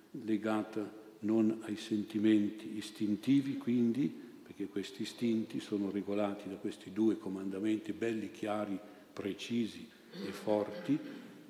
legata 0.10 0.92
non 1.20 1.60
ai 1.66 1.76
sentimenti 1.76 2.76
istintivi, 2.78 3.58
quindi, 3.58 4.08
perché 4.42 4.66
questi 4.66 5.04
istinti 5.04 5.60
sono 5.60 5.92
regolati 5.92 6.50
da 6.50 6.56
questi 6.56 6.92
due 6.92 7.20
comandamenti 7.20 7.94
belli, 7.94 8.32
chiari, 8.32 8.80
precisi 9.14 9.88
e 10.26 10.32
forti, 10.32 10.98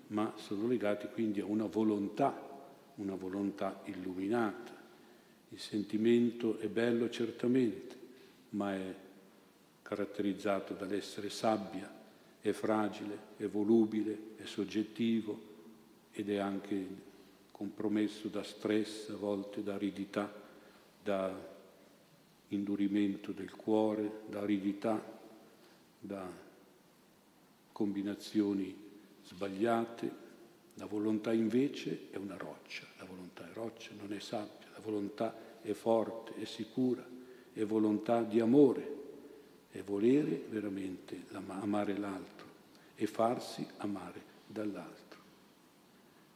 ma 0.08 0.34
sono 0.36 0.68
legati 0.68 1.08
quindi 1.08 1.40
a 1.40 1.46
una 1.46 1.68
volontà, 1.68 2.38
una 2.96 3.16
volontà 3.16 3.82
illuminata 3.86 4.77
il 5.58 5.64
sentimento 5.64 6.60
è 6.60 6.68
bello 6.68 7.10
certamente, 7.10 7.96
ma 8.50 8.76
è 8.76 8.96
caratterizzato 9.82 10.76
dall'essere 10.76 11.32
sabbia, 11.32 11.92
è 12.40 12.52
fragile, 12.52 13.18
è 13.38 13.48
volubile, 13.48 14.36
è 14.36 14.46
soggettivo 14.46 15.56
ed 16.12 16.30
è 16.30 16.38
anche 16.38 16.86
compromesso 17.50 18.28
da 18.28 18.44
stress, 18.44 19.10
a 19.10 19.16
volte 19.16 19.64
da 19.64 19.74
aridità, 19.74 20.32
da 21.04 21.56
indurimento 22.50 23.32
del 23.32 23.50
cuore, 23.50 24.22
da 24.30 24.42
aridità, 24.42 25.04
da 26.00 26.32
combinazioni 27.72 28.76
sbagliate. 29.24 30.26
La 30.76 30.86
volontà 30.86 31.34
invece 31.34 32.10
è 32.12 32.18
una 32.18 32.38
roccia, 32.38 32.86
la 33.00 33.06
volontà 33.06 33.50
è 33.50 33.54
roccia, 33.54 33.90
non 34.00 34.14
è 34.14 34.20
sabbia 34.20 34.68
la 34.78 34.84
volontà 34.84 35.36
è 35.68 35.74
forte, 35.74 36.34
è 36.40 36.46
sicura, 36.46 37.06
è 37.52 37.66
volontà 37.66 38.22
di 38.22 38.40
amore, 38.40 38.96
è 39.70 39.82
volere 39.82 40.46
veramente 40.50 41.26
amare 41.32 41.98
l'altro 41.98 42.48
e 42.96 43.06
farsi 43.06 43.68
amare 43.78 44.22
dall'altro. 44.48 45.20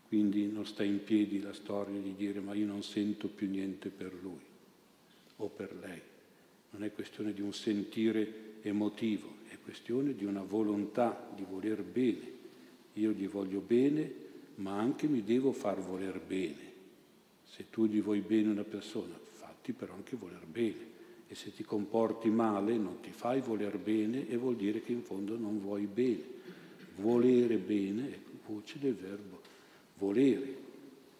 Quindi 0.09 0.51
non 0.51 0.65
sta 0.65 0.83
in 0.83 1.01
piedi 1.01 1.39
la 1.39 1.53
storia 1.53 1.97
di 1.97 2.13
dire 2.13 2.41
ma 2.41 2.53
io 2.53 2.65
non 2.65 2.83
sento 2.83 3.29
più 3.29 3.49
niente 3.49 3.87
per 3.87 4.13
lui 4.21 4.41
o 5.37 5.47
per 5.47 5.73
lei. 5.81 6.01
Non 6.71 6.83
è 6.83 6.91
questione 6.91 7.31
di 7.31 7.41
un 7.41 7.53
sentire 7.53 8.59
emotivo, 8.63 9.35
è 9.47 9.55
questione 9.63 10.13
di 10.13 10.25
una 10.25 10.43
volontà 10.43 11.31
di 11.33 11.45
voler 11.49 11.83
bene. 11.83 12.39
Io 12.93 13.11
gli 13.11 13.29
voglio 13.29 13.61
bene, 13.61 14.13
ma 14.55 14.77
anche 14.77 15.07
mi 15.07 15.23
devo 15.23 15.53
far 15.53 15.79
voler 15.79 16.19
bene. 16.19 16.70
Se 17.55 17.69
tu 17.69 17.85
gli 17.85 18.01
vuoi 18.01 18.21
bene 18.21 18.49
una 18.49 18.63
persona, 18.63 19.13
fatti 19.31 19.73
però 19.73 19.93
anche 19.93 20.15
voler 20.15 20.45
bene. 20.45 20.89
E 21.27 21.35
se 21.35 21.53
ti 21.53 21.63
comporti 21.63 22.29
male, 22.29 22.75
non 22.77 22.99
ti 23.01 23.11
fai 23.11 23.41
voler 23.41 23.77
bene 23.77 24.27
e 24.27 24.37
vuol 24.37 24.55
dire 24.55 24.81
che 24.81 24.91
in 24.91 25.01
fondo 25.01 25.37
non 25.37 25.59
vuoi 25.59 25.85
bene. 25.85 26.39
Volere 26.95 27.57
bene 27.57 28.11
è 28.11 28.19
voce 28.45 28.79
del 28.79 28.95
verbo 28.95 29.41
volere, 30.01 30.57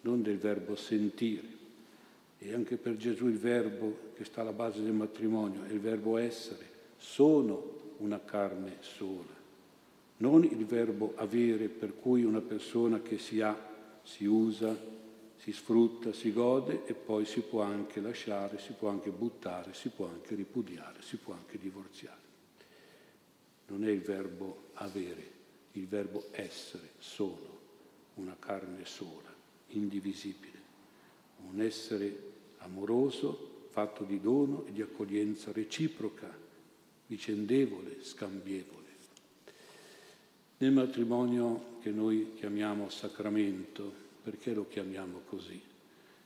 non 0.00 0.22
del 0.22 0.38
verbo 0.38 0.74
sentire. 0.74 1.60
E 2.38 2.52
anche 2.52 2.76
per 2.76 2.96
Gesù 2.96 3.28
il 3.28 3.38
verbo 3.38 4.10
che 4.14 4.24
sta 4.24 4.40
alla 4.40 4.52
base 4.52 4.82
del 4.82 4.92
matrimonio 4.92 5.62
è 5.64 5.70
il 5.70 5.78
verbo 5.78 6.16
essere. 6.16 6.70
Sono 6.96 7.94
una 7.98 8.20
carne 8.20 8.78
sola. 8.80 9.40
Non 10.16 10.42
il 10.42 10.66
verbo 10.66 11.12
avere 11.16 11.68
per 11.68 11.94
cui 11.94 12.24
una 12.24 12.40
persona 12.40 13.00
che 13.00 13.18
si 13.18 13.40
ha, 13.40 13.56
si 14.02 14.24
usa, 14.24 14.76
si 15.42 15.50
sfrutta, 15.50 16.12
si 16.12 16.32
gode 16.32 16.84
e 16.86 16.94
poi 16.94 17.24
si 17.24 17.40
può 17.40 17.62
anche 17.62 18.00
lasciare, 18.00 18.60
si 18.60 18.74
può 18.74 18.90
anche 18.90 19.10
buttare, 19.10 19.74
si 19.74 19.88
può 19.88 20.06
anche 20.06 20.36
ripudiare, 20.36 21.02
si 21.02 21.16
può 21.16 21.34
anche 21.34 21.58
divorziare. 21.58 22.20
Non 23.66 23.84
è 23.84 23.90
il 23.90 24.02
verbo 24.02 24.68
avere, 24.74 25.30
il 25.72 25.88
verbo 25.88 26.28
essere, 26.30 26.90
sono, 26.98 27.58
una 28.14 28.36
carne 28.38 28.84
sola, 28.84 29.34
indivisibile, 29.70 30.60
un 31.50 31.60
essere 31.60 32.30
amoroso, 32.58 33.66
fatto 33.70 34.04
di 34.04 34.20
dono 34.20 34.64
e 34.66 34.72
di 34.72 34.80
accoglienza 34.80 35.50
reciproca, 35.50 36.32
vicendevole, 37.08 37.96
scambievole. 38.04 38.80
Nel 40.58 40.70
matrimonio 40.70 41.78
che 41.80 41.90
noi 41.90 42.34
chiamiamo 42.36 42.88
sacramento, 42.90 44.01
perché 44.22 44.54
lo 44.54 44.66
chiamiamo 44.68 45.22
così? 45.26 45.60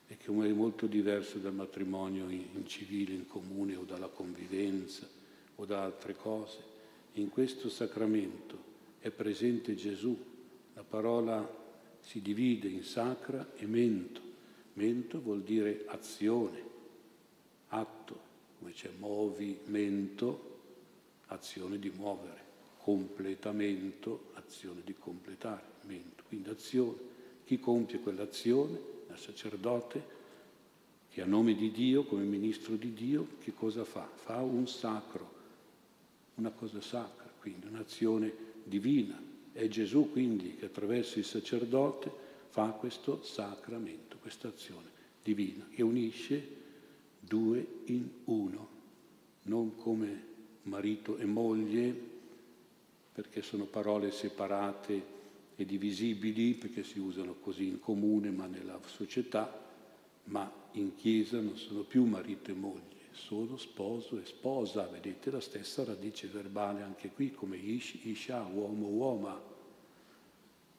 E 0.08 0.16
che 0.16 0.26
è 0.26 0.52
molto 0.52 0.86
diverso 0.86 1.38
dal 1.38 1.54
matrimonio 1.54 2.28
in, 2.28 2.66
civile, 2.66 3.14
in 3.14 3.26
comune 3.26 3.74
o 3.76 3.82
dalla 3.82 4.08
convivenza 4.08 5.08
o 5.56 5.64
da 5.64 5.82
altre 5.82 6.14
cose. 6.14 6.58
In 7.14 7.30
questo 7.30 7.68
sacramento 7.68 8.58
è 9.00 9.10
presente 9.10 9.74
Gesù. 9.74 10.16
La 10.74 10.84
parola 10.84 11.64
si 12.00 12.20
divide 12.20 12.68
in 12.68 12.84
sacra 12.84 13.52
e 13.56 13.66
mento. 13.66 14.20
Mento 14.74 15.20
vuol 15.20 15.42
dire 15.42 15.84
azione, 15.86 16.62
atto, 17.68 18.20
come 18.58 18.72
c'è 18.72 18.90
movimento, 18.98 20.58
azione 21.28 21.78
di 21.78 21.90
muovere, 21.90 22.44
completamento, 22.78 24.30
azione 24.34 24.82
di 24.84 24.94
completare, 24.94 25.62
mento, 25.82 26.22
quindi 26.28 26.50
azione. 26.50 27.14
Chi 27.46 27.60
compie 27.60 28.00
quell'azione, 28.00 28.76
il 29.08 29.16
sacerdote, 29.16 30.14
che 31.08 31.22
a 31.22 31.26
nome 31.26 31.54
di 31.54 31.70
Dio, 31.70 32.02
come 32.02 32.24
ministro 32.24 32.74
di 32.74 32.92
Dio, 32.92 33.28
che 33.38 33.54
cosa 33.54 33.84
fa? 33.84 34.10
Fa 34.12 34.42
un 34.42 34.66
sacro, 34.66 35.30
una 36.34 36.50
cosa 36.50 36.80
sacra, 36.80 37.30
quindi 37.38 37.68
un'azione 37.68 38.32
divina. 38.64 39.16
È 39.52 39.68
Gesù 39.68 40.10
quindi 40.10 40.56
che 40.56 40.64
attraverso 40.64 41.20
il 41.20 41.24
sacerdote 41.24 42.10
fa 42.48 42.70
questo 42.70 43.22
sacramento, 43.22 44.16
questa 44.20 44.48
azione 44.48 44.90
divina 45.22 45.68
che 45.70 45.84
unisce 45.84 46.48
due 47.20 47.64
in 47.84 48.08
uno, 48.24 48.68
non 49.42 49.76
come 49.76 50.24
marito 50.62 51.16
e 51.16 51.24
moglie, 51.26 51.94
perché 53.12 53.40
sono 53.40 53.66
parole 53.66 54.10
separate 54.10 55.14
e 55.56 55.64
divisibili, 55.64 56.54
perché 56.54 56.84
si 56.84 56.98
usano 56.98 57.34
così 57.34 57.66
in 57.66 57.80
comune, 57.80 58.30
ma 58.30 58.46
nella 58.46 58.78
società, 58.84 59.64
ma 60.24 60.52
in 60.72 60.94
Chiesa 60.94 61.40
non 61.40 61.56
sono 61.56 61.82
più 61.82 62.04
marito 62.04 62.50
e 62.50 62.54
moglie, 62.54 62.94
sono 63.12 63.56
sposo 63.56 64.20
e 64.20 64.26
sposa, 64.26 64.86
vedete 64.86 65.30
la 65.30 65.40
stessa 65.40 65.82
radice 65.84 66.26
verbale 66.26 66.82
anche 66.82 67.10
qui, 67.10 67.32
come 67.32 67.56
ish, 67.56 67.98
isha, 68.02 68.42
uomo, 68.42 68.86
uoma, 68.88 69.40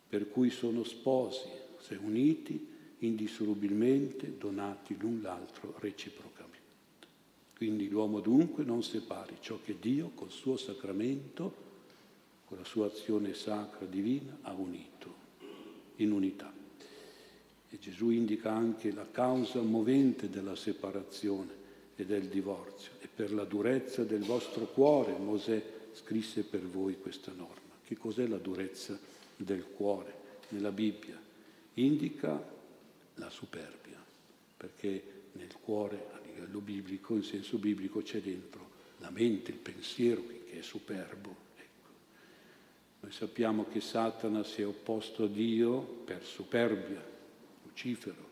per 0.07 0.29
cui 0.29 0.51
sono 0.51 0.83
sposi, 0.83 1.47
se 1.79 1.95
uniti, 1.95 2.75
indissolubilmente, 2.99 4.37
donati 4.37 4.95
l'un 4.97 5.21
l'altro 5.21 5.75
reciprocamente. 5.79 6.55
Quindi 7.55 7.89
l'uomo 7.89 8.19
dunque 8.19 8.63
non 8.63 8.83
separi 8.83 9.37
ciò 9.39 9.59
che 9.63 9.77
Dio 9.79 10.11
col 10.13 10.29
suo 10.29 10.57
sacramento, 10.57 11.65
con 12.47 12.57
la 12.57 12.63
sua 12.63 12.87
azione 12.87 13.33
sacra 13.33 13.85
divina, 13.85 14.37
ha 14.43 14.53
unito 14.53 15.15
in 15.97 16.11
unità. 16.11 16.51
E 17.69 17.77
Gesù 17.77 18.09
indica 18.09 18.51
anche 18.51 18.93
la 18.93 19.05
causa 19.11 19.61
movente 19.61 20.29
della 20.29 20.55
separazione 20.55 21.65
e 21.97 22.05
del 22.05 22.27
divorzio. 22.27 22.91
E 23.01 23.09
per 23.13 23.33
la 23.33 23.43
durezza 23.43 24.05
del 24.05 24.23
vostro 24.23 24.65
cuore 24.67 25.17
Mosè 25.17 25.61
scrisse 25.91 26.43
per 26.43 26.61
voi 26.61 26.97
questa 26.97 27.33
norma. 27.35 27.75
Che 27.83 27.97
cos'è 27.97 28.25
la 28.27 28.37
durezza 28.37 28.97
del 29.35 29.65
cuore 29.65 30.13
nella 30.49 30.71
Bibbia? 30.71 31.19
Indica 31.73 32.41
la 33.15 33.29
superbia, 33.29 34.01
perché 34.55 35.03
nel 35.33 35.53
cuore, 35.61 36.07
a 36.13 36.19
livello 36.25 36.59
biblico, 36.59 37.13
in 37.13 37.23
senso 37.23 37.57
biblico, 37.57 38.01
c'è 38.01 38.21
dentro 38.21 38.69
la 38.99 39.09
mente, 39.09 39.51
il 39.51 39.57
pensiero 39.57 40.23
che 40.25 40.59
è 40.59 40.61
superbo. 40.61 41.46
Noi 43.07 43.15
sappiamo 43.15 43.67
che 43.71 43.79
Satana 43.79 44.43
si 44.43 44.61
è 44.61 44.67
opposto 44.67 45.23
a 45.23 45.27
Dio 45.27 45.79
per 45.79 46.25
superbia, 46.25 47.01
Lucifero, 47.63 48.27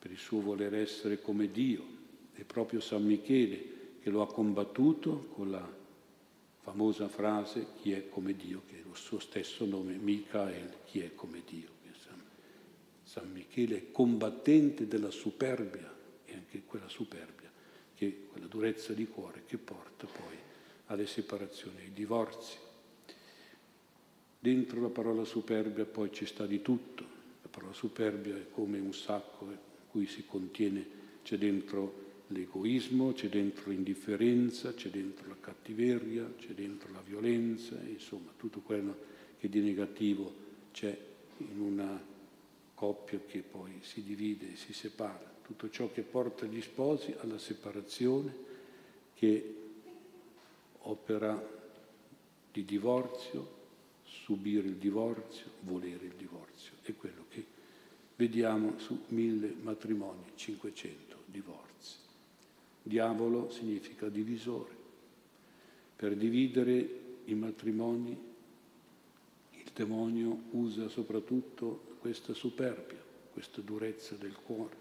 per 0.00 0.10
il 0.10 0.18
suo 0.18 0.40
voler 0.40 0.74
essere 0.74 1.20
come 1.20 1.48
Dio. 1.48 1.84
È 2.32 2.42
proprio 2.42 2.80
San 2.80 3.04
Michele 3.04 3.98
che 4.00 4.10
lo 4.10 4.22
ha 4.22 4.26
combattuto 4.26 5.28
con 5.34 5.52
la 5.52 5.64
famosa 6.58 7.06
frase 7.06 7.68
chi 7.80 7.92
è 7.92 8.08
come 8.08 8.34
Dio, 8.34 8.62
che 8.66 8.80
è 8.80 8.82
lo 8.84 8.96
suo 8.96 9.20
stesso 9.20 9.64
nome, 9.64 9.94
Michael, 9.94 10.78
chi 10.84 10.98
è 10.98 11.14
come 11.14 11.42
Dio. 11.48 11.68
San 13.04 13.30
Michele 13.30 13.76
è 13.76 13.90
combattente 13.92 14.88
della 14.88 15.12
superbia 15.12 15.88
e 16.24 16.34
anche 16.34 16.64
quella 16.66 16.88
superbia, 16.88 17.48
che 17.94 18.26
quella 18.28 18.48
durezza 18.48 18.92
di 18.92 19.06
cuore 19.06 19.44
che 19.46 19.56
porta 19.56 20.08
poi 20.08 20.36
alle 20.86 21.06
separazioni, 21.06 21.82
ai 21.82 21.92
divorzi. 21.92 22.70
Dentro 24.42 24.80
la 24.80 24.88
parola 24.88 25.22
superbia 25.22 25.84
poi 25.84 26.10
ci 26.10 26.26
sta 26.26 26.46
di 26.46 26.62
tutto. 26.62 27.04
La 27.42 27.48
parola 27.48 27.72
superbia 27.72 28.34
è 28.34 28.50
come 28.50 28.80
un 28.80 28.92
sacco 28.92 29.44
in 29.44 29.56
cui 29.88 30.06
si 30.06 30.24
contiene, 30.26 30.84
c'è 31.22 31.38
dentro 31.38 32.24
l'egoismo, 32.26 33.12
c'è 33.12 33.28
dentro 33.28 33.70
l'indifferenza, 33.70 34.74
c'è 34.74 34.88
dentro 34.88 35.28
la 35.28 35.36
cattiveria, 35.38 36.28
c'è 36.38 36.54
dentro 36.54 36.90
la 36.90 37.00
violenza, 37.06 37.78
insomma 37.86 38.32
tutto 38.36 38.62
quello 38.62 38.96
che 39.38 39.48
di 39.48 39.60
negativo 39.60 40.34
c'è 40.72 40.98
in 41.36 41.60
una 41.60 42.04
coppia 42.74 43.20
che 43.24 43.44
poi 43.48 43.78
si 43.82 44.02
divide 44.02 44.54
e 44.54 44.56
si 44.56 44.72
separa, 44.72 45.34
tutto 45.46 45.70
ciò 45.70 45.88
che 45.92 46.02
porta 46.02 46.46
gli 46.46 46.60
sposi 46.60 47.14
alla 47.20 47.38
separazione, 47.38 48.34
che 49.14 49.54
opera 50.80 51.60
di 52.50 52.64
divorzio, 52.64 53.60
subire 54.24 54.68
il 54.68 54.76
divorzio, 54.76 55.46
volere 55.60 56.04
il 56.06 56.14
divorzio. 56.16 56.72
È 56.82 56.94
quello 56.94 57.24
che 57.28 57.44
vediamo 58.16 58.78
su 58.78 59.04
mille 59.08 59.54
matrimoni, 59.60 60.32
500 60.34 61.22
divorzi. 61.26 61.96
Diavolo 62.82 63.50
significa 63.50 64.08
divisore. 64.08 64.80
Per 65.96 66.14
dividere 66.16 67.00
i 67.24 67.34
matrimoni 67.34 68.30
il 69.52 69.70
demonio 69.72 70.42
usa 70.50 70.88
soprattutto 70.88 71.96
questa 72.00 72.34
superbia, 72.34 73.00
questa 73.32 73.60
durezza 73.60 74.14
del 74.16 74.34
cuore. 74.34 74.76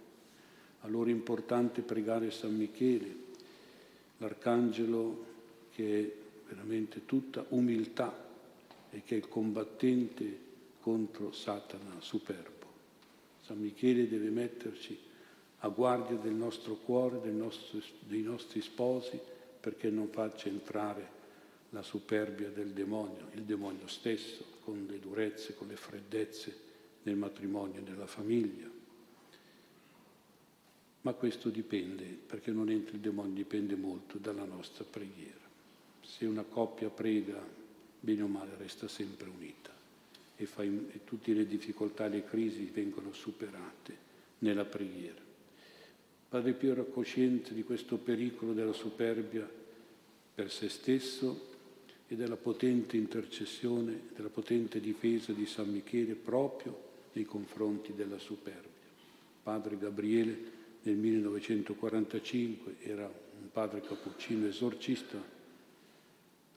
Allora 0.81 1.09
è 1.09 1.13
importante 1.13 1.81
pregare 1.81 2.31
San 2.31 2.55
Michele, 2.55 3.15
l'arcangelo 4.17 5.25
che 5.71 5.99
è 5.99 6.13
veramente 6.47 7.05
tutta 7.05 7.45
umiltà 7.49 8.29
e 8.91 9.03
che 9.03 9.15
è 9.15 9.17
il 9.17 9.27
combattente 9.27 10.49
contro 10.79 11.31
Satana 11.31 11.99
superbo. 11.99 12.67
San 13.41 13.59
Michele 13.59 14.07
deve 14.07 14.29
metterci 14.29 14.97
a 15.59 15.67
guardia 15.69 16.17
del 16.17 16.33
nostro 16.33 16.75
cuore, 16.75 17.21
del 17.21 17.33
nostro, 17.33 17.79
dei 17.99 18.21
nostri 18.21 18.61
sposi, 18.61 19.19
perché 19.59 19.89
non 19.89 20.07
faccia 20.09 20.49
entrare 20.49 21.19
la 21.69 21.83
superbia 21.83 22.49
del 22.49 22.69
demonio, 22.69 23.27
il 23.33 23.43
demonio 23.43 23.87
stesso, 23.87 24.43
con 24.63 24.85
le 24.89 24.99
durezze, 24.99 25.55
con 25.55 25.67
le 25.67 25.75
freddezze 25.75 26.69
nel 27.03 27.15
matrimonio 27.15 27.79
e 27.79 27.89
nella 27.89 28.07
famiglia. 28.07 28.69
Ma 31.01 31.13
questo 31.13 31.49
dipende, 31.49 32.05
perché 32.05 32.51
non 32.51 32.69
entra 32.69 32.95
il 32.95 33.01
demonio, 33.01 33.33
dipende 33.33 33.75
molto 33.75 34.17
dalla 34.17 34.43
nostra 34.43 34.83
preghiera. 34.83 35.39
Se 36.01 36.25
una 36.25 36.43
coppia 36.43 36.89
prega, 36.89 37.41
bene 38.01 38.21
o 38.21 38.27
male, 38.27 38.51
resta 38.57 38.89
sempre 38.89 39.29
unita 39.29 39.71
e, 40.35 40.47
in, 40.65 40.89
e 40.91 41.03
tutte 41.05 41.33
le 41.33 41.45
difficoltà 41.45 42.07
le 42.07 42.25
crisi 42.25 42.69
vengono 42.73 43.13
superate 43.13 44.09
nella 44.39 44.65
preghiera. 44.65 45.19
Padre 46.27 46.53
Pio 46.53 46.71
era 46.71 46.83
cosciente 46.83 47.53
di 47.53 47.63
questo 47.63 47.97
pericolo 47.97 48.53
della 48.53 48.73
superbia 48.73 49.47
per 50.33 50.51
se 50.51 50.69
stesso 50.69 51.49
e 52.07 52.15
della 52.15 52.37
potente 52.37 52.97
intercessione, 52.97 54.09
della 54.15 54.29
potente 54.29 54.79
difesa 54.79 55.33
di 55.33 55.45
San 55.45 55.69
Michele 55.69 56.13
proprio 56.15 56.89
nei 57.13 57.25
confronti 57.25 57.93
della 57.93 58.17
superbia. 58.17 58.69
Padre 59.43 59.77
Gabriele 59.77 60.59
nel 60.83 60.95
1945 60.95 62.77
era 62.79 63.05
un 63.05 63.51
padre 63.51 63.81
cappuccino 63.81 64.47
esorcista, 64.47 65.21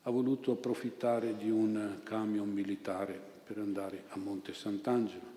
ha 0.07 0.11
voluto 0.11 0.53
approfittare 0.53 1.37
di 1.37 1.51
un 1.51 2.01
camion 2.03 2.51
militare 2.51 3.21
per 3.45 3.59
andare 3.59 4.05
a 4.09 4.19
Monte 4.19 4.53
Sant'Angelo, 4.53 5.33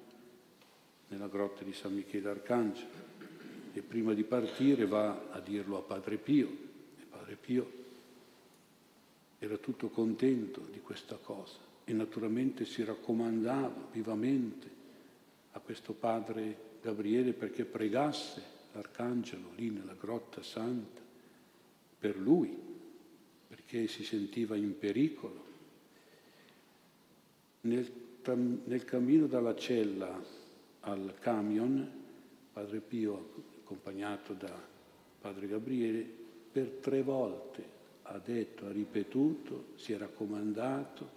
nella 1.07 1.27
grotta 1.27 1.63
di 1.63 1.73
San 1.73 1.93
Michele 1.93 2.29
Arcangelo, 2.29 3.05
e 3.73 3.81
prima 3.81 4.13
di 4.13 4.23
partire 4.23 4.85
va 4.85 5.29
a 5.31 5.39
dirlo 5.39 5.77
a 5.77 5.81
Padre 5.81 6.17
Pio, 6.17 6.47
e 6.99 7.03
Padre 7.09 7.35
Pio 7.35 7.71
era 9.39 9.55
tutto 9.57 9.89
contento 9.89 10.61
di 10.71 10.81
questa 10.81 11.17
cosa 11.21 11.57
e 11.83 11.93
naturalmente 11.93 12.65
si 12.65 12.83
raccomandava 12.83 13.87
vivamente 13.91 14.69
a 15.51 15.59
questo 15.59 15.93
padre 15.93 16.57
Gabriele 16.81 17.33
perché 17.33 17.63
pregasse 17.63 18.41
l'arcangelo 18.73 19.51
lì 19.55 19.69
nella 19.69 19.95
grotta 19.97 20.41
santa 20.41 21.01
per 21.99 22.17
lui, 22.17 22.66
perché 23.67 23.89
si 23.89 24.05
sentiva 24.05 24.55
in 24.55 24.79
pericolo. 24.79 25.45
Nel, 27.61 27.91
nel 28.63 28.85
cammino 28.85 29.27
dalla 29.27 29.57
cella 29.57 30.23
al 30.81 31.13
camion, 31.19 31.85
padre 32.53 32.79
Pio, 32.79 33.43
accompagnato 33.61 34.31
da 34.33 34.57
padre 35.19 35.47
Gabriele, 35.47 36.07
per 36.49 36.77
tre 36.79 37.03
volte 37.03 37.75
ha 38.03 38.17
detto, 38.19 38.67
ha 38.67 38.71
ripetuto, 38.71 39.65
si 39.75 39.91
è 39.91 39.97
raccomandato 39.97 41.15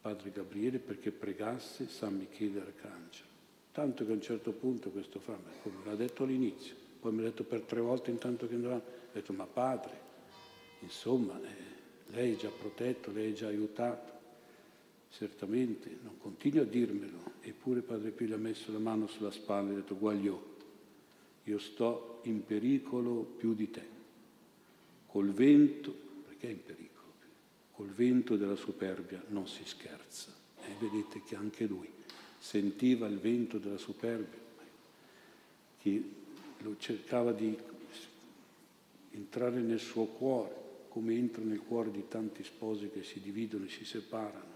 Padre 0.00 0.30
Gabriele 0.30 0.78
perché 0.78 1.10
pregasse 1.10 1.88
San 1.88 2.16
Michele 2.16 2.60
Arcangelo. 2.60 3.26
Tanto 3.72 4.04
che 4.04 4.12
a 4.12 4.14
un 4.14 4.22
certo 4.22 4.52
punto 4.52 4.90
questo 4.90 5.18
fa, 5.18 5.36
come 5.64 5.78
l'ha 5.84 5.96
detto 5.96 6.22
all'inizio, 6.22 6.76
poi 7.00 7.12
mi 7.12 7.22
ha 7.22 7.24
detto 7.24 7.42
per 7.42 7.62
tre 7.62 7.80
volte 7.80 8.12
intanto 8.12 8.46
che 8.46 8.54
andavamo, 8.54 8.80
ho 8.80 9.12
detto 9.12 9.32
ma 9.32 9.46
padre, 9.46 10.05
insomma, 10.80 11.40
eh, 11.42 12.12
lei 12.14 12.34
è 12.34 12.36
già 12.36 12.50
protetto, 12.50 13.10
lei 13.12 13.32
è 13.32 13.34
già 13.34 13.48
aiutato, 13.48 14.12
certamente, 15.10 15.98
non 16.02 16.18
continui 16.18 16.60
a 16.60 16.64
dirmelo, 16.64 17.34
eppure 17.40 17.80
Padre 17.80 18.10
Pio 18.10 18.34
ha 18.34 18.38
messo 18.38 18.72
la 18.72 18.78
mano 18.78 19.06
sulla 19.06 19.30
spalla 19.30 19.70
e 19.70 19.72
ha 19.72 19.76
detto 19.76 19.96
guagliò, 19.96 20.40
io 21.44 21.58
sto 21.58 22.20
in 22.24 22.44
pericolo 22.44 23.22
più 23.22 23.54
di 23.54 23.70
te, 23.70 23.86
col 25.06 25.30
vento, 25.30 25.94
perché 26.26 26.48
è 26.48 26.50
in 26.50 26.62
pericolo? 26.62 26.84
Col 27.72 27.88
vento 27.88 28.36
della 28.36 28.56
superbia 28.56 29.22
non 29.28 29.46
si 29.46 29.62
scherza. 29.64 30.32
E 30.62 30.74
vedete 30.80 31.22
che 31.22 31.36
anche 31.36 31.66
lui 31.66 31.88
sentiva 32.38 33.06
il 33.06 33.18
vento 33.18 33.58
della 33.58 33.78
superbia, 33.78 34.38
che 35.78 36.02
lo 36.58 36.76
cercava 36.78 37.32
di 37.32 37.56
entrare 39.12 39.60
nel 39.60 39.78
suo 39.78 40.06
cuore, 40.06 40.64
come 40.96 41.12
entra 41.12 41.44
nel 41.44 41.60
cuore 41.60 41.90
di 41.90 42.08
tanti 42.08 42.42
sposi 42.42 42.88
che 42.88 43.02
si 43.02 43.20
dividono 43.20 43.66
e 43.66 43.68
si 43.68 43.84
separano. 43.84 44.54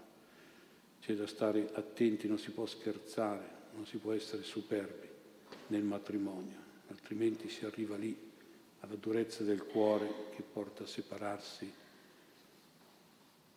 C'è 0.99 1.13
da 1.13 1.27
stare 1.27 1.69
attenti, 1.73 2.27
non 2.27 2.39
si 2.39 2.49
può 2.49 2.65
scherzare, 2.65 3.47
non 3.75 3.85
si 3.85 3.97
può 3.97 4.11
essere 4.11 4.41
superbi 4.41 5.07
nel 5.67 5.83
matrimonio, 5.83 6.57
altrimenti 6.87 7.47
si 7.47 7.63
arriva 7.63 7.95
lì 7.95 8.17
alla 8.79 8.95
durezza 8.95 9.43
del 9.43 9.63
cuore 9.63 10.31
che 10.35 10.41
porta 10.41 10.81
a 10.81 10.87
separarsi. 10.87 11.71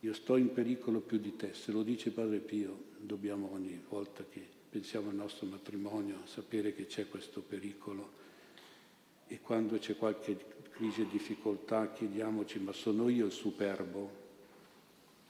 Io 0.01 0.13
sto 0.13 0.37
in 0.37 0.53
pericolo 0.53 0.99
più 0.99 1.17
di 1.17 1.35
te, 1.35 1.55
se 1.55 1.71
lo 1.71 1.81
dice 1.81 2.11
Padre 2.11 2.37
Pio, 2.37 2.83
dobbiamo 2.99 3.51
ogni 3.51 3.81
volta 3.89 4.23
che 4.29 4.45
pensiamo 4.69 5.09
al 5.09 5.15
nostro 5.15 5.47
matrimonio 5.47 6.19
sapere 6.25 6.75
che 6.75 6.85
c'è 6.85 7.09
questo 7.09 7.41
pericolo 7.41 8.11
e 9.25 9.39
quando 9.41 9.79
c'è 9.79 9.97
qualche 9.97 10.53
crisi 10.75 11.01
e 11.01 11.07
difficoltà 11.07 11.91
chiediamoci 11.91 12.59
ma 12.59 12.71
sono 12.71 13.09
io 13.09 13.25
il 13.25 13.31
superbo 13.31 14.23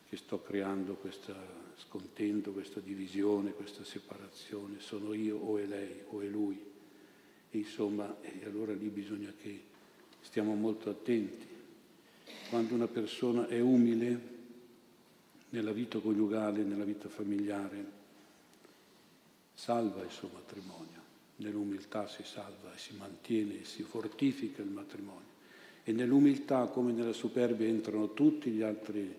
che 0.09 0.17
sto 0.17 0.41
creando 0.41 0.95
questo 0.95 1.33
scontento, 1.77 2.51
questa 2.51 2.79
divisione, 2.79 3.51
questa 3.51 3.83
separazione, 3.83 4.79
sono 4.79 5.13
io 5.13 5.37
o 5.37 5.57
è 5.57 5.65
lei 5.65 6.01
o 6.09 6.21
è 6.21 6.27
lui. 6.27 6.63
E 7.51 7.57
insomma, 7.57 8.21
e 8.21 8.45
allora 8.45 8.73
lì 8.73 8.87
bisogna 8.87 9.33
che 9.41 9.61
stiamo 10.21 10.53
molto 10.53 10.89
attenti. 10.89 11.47
Quando 12.49 12.73
una 12.75 12.87
persona 12.87 13.47
è 13.47 13.59
umile 13.59 14.33
nella 15.49 15.71
vita 15.71 15.99
coniugale, 15.99 16.63
nella 16.63 16.85
vita 16.85 17.09
familiare, 17.09 17.85
salva 19.53 20.03
il 20.03 20.11
suo 20.11 20.29
matrimonio 20.33 20.95
nell'umiltà 21.37 22.07
si 22.07 22.23
salva 22.23 22.73
e 22.73 22.77
si 22.77 22.95
mantiene 22.95 23.61
e 23.61 23.65
si 23.65 23.83
fortifica 23.83 24.61
il 24.61 24.69
matrimonio. 24.69 25.34
E 25.87 25.91
nell'umiltà, 25.91 26.65
come 26.65 26.91
nella 26.91 27.13
superbia, 27.13 27.67
entrano 27.67 28.13
tutti 28.13 28.49
gli 28.49 28.63
altri 28.63 29.13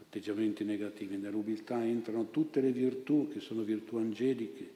atteggiamenti 0.00 0.64
negativi, 0.64 1.16
nell'umiltà 1.16 1.80
entrano 1.84 2.28
tutte 2.30 2.60
le 2.60 2.72
virtù 2.72 3.28
che 3.32 3.38
sono 3.38 3.62
virtù 3.62 3.98
angeliche, 3.98 4.68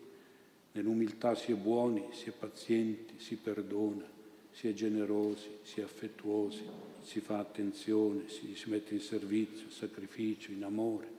nell'umiltà 0.70 1.34
si 1.34 1.50
è 1.50 1.56
buoni, 1.56 2.04
si 2.12 2.28
è 2.28 2.32
pazienti, 2.32 3.14
si 3.16 3.34
perdona, 3.34 4.04
si 4.52 4.68
è 4.68 4.72
generosi, 4.72 5.48
si 5.62 5.80
è 5.80 5.82
affettuosi, 5.82 6.62
si 7.02 7.18
fa 7.18 7.38
attenzione, 7.38 8.28
si, 8.28 8.54
si 8.54 8.70
mette 8.70 8.94
in 8.94 9.00
servizio, 9.00 9.68
sacrificio, 9.68 10.52
in 10.52 10.62
amore. 10.62 11.14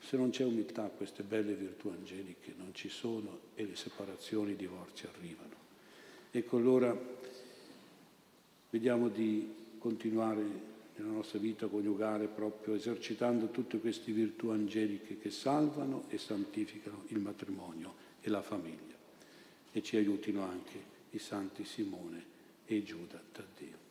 Se 0.00 0.16
non 0.16 0.30
c'è 0.30 0.42
umiltà 0.42 0.82
queste 0.88 1.22
belle 1.22 1.54
virtù 1.54 1.90
angeliche 1.90 2.54
non 2.56 2.74
ci 2.74 2.88
sono 2.88 3.38
e 3.54 3.66
le 3.66 3.76
separazioni, 3.76 4.52
i 4.52 4.56
divorzi 4.56 5.06
arrivano. 5.06 5.54
Ecco 6.32 6.56
allora 6.56 6.98
vediamo 8.74 9.06
di 9.08 9.54
continuare 9.78 10.42
nella 10.96 11.12
nostra 11.12 11.38
vita 11.38 11.68
coniugale 11.68 12.26
proprio 12.26 12.74
esercitando 12.74 13.50
tutte 13.50 13.78
queste 13.78 14.10
virtù 14.10 14.48
angeliche 14.48 15.16
che 15.16 15.30
salvano 15.30 16.06
e 16.08 16.18
santificano 16.18 17.04
il 17.08 17.20
matrimonio 17.20 17.94
e 18.20 18.30
la 18.30 18.42
famiglia 18.42 18.96
e 19.70 19.80
ci 19.80 19.96
aiutino 19.96 20.42
anche 20.42 20.82
i 21.10 21.20
santi 21.20 21.64
Simone 21.64 22.24
e 22.66 22.82
Giuda 22.82 23.22
Taddeo. 23.30 23.83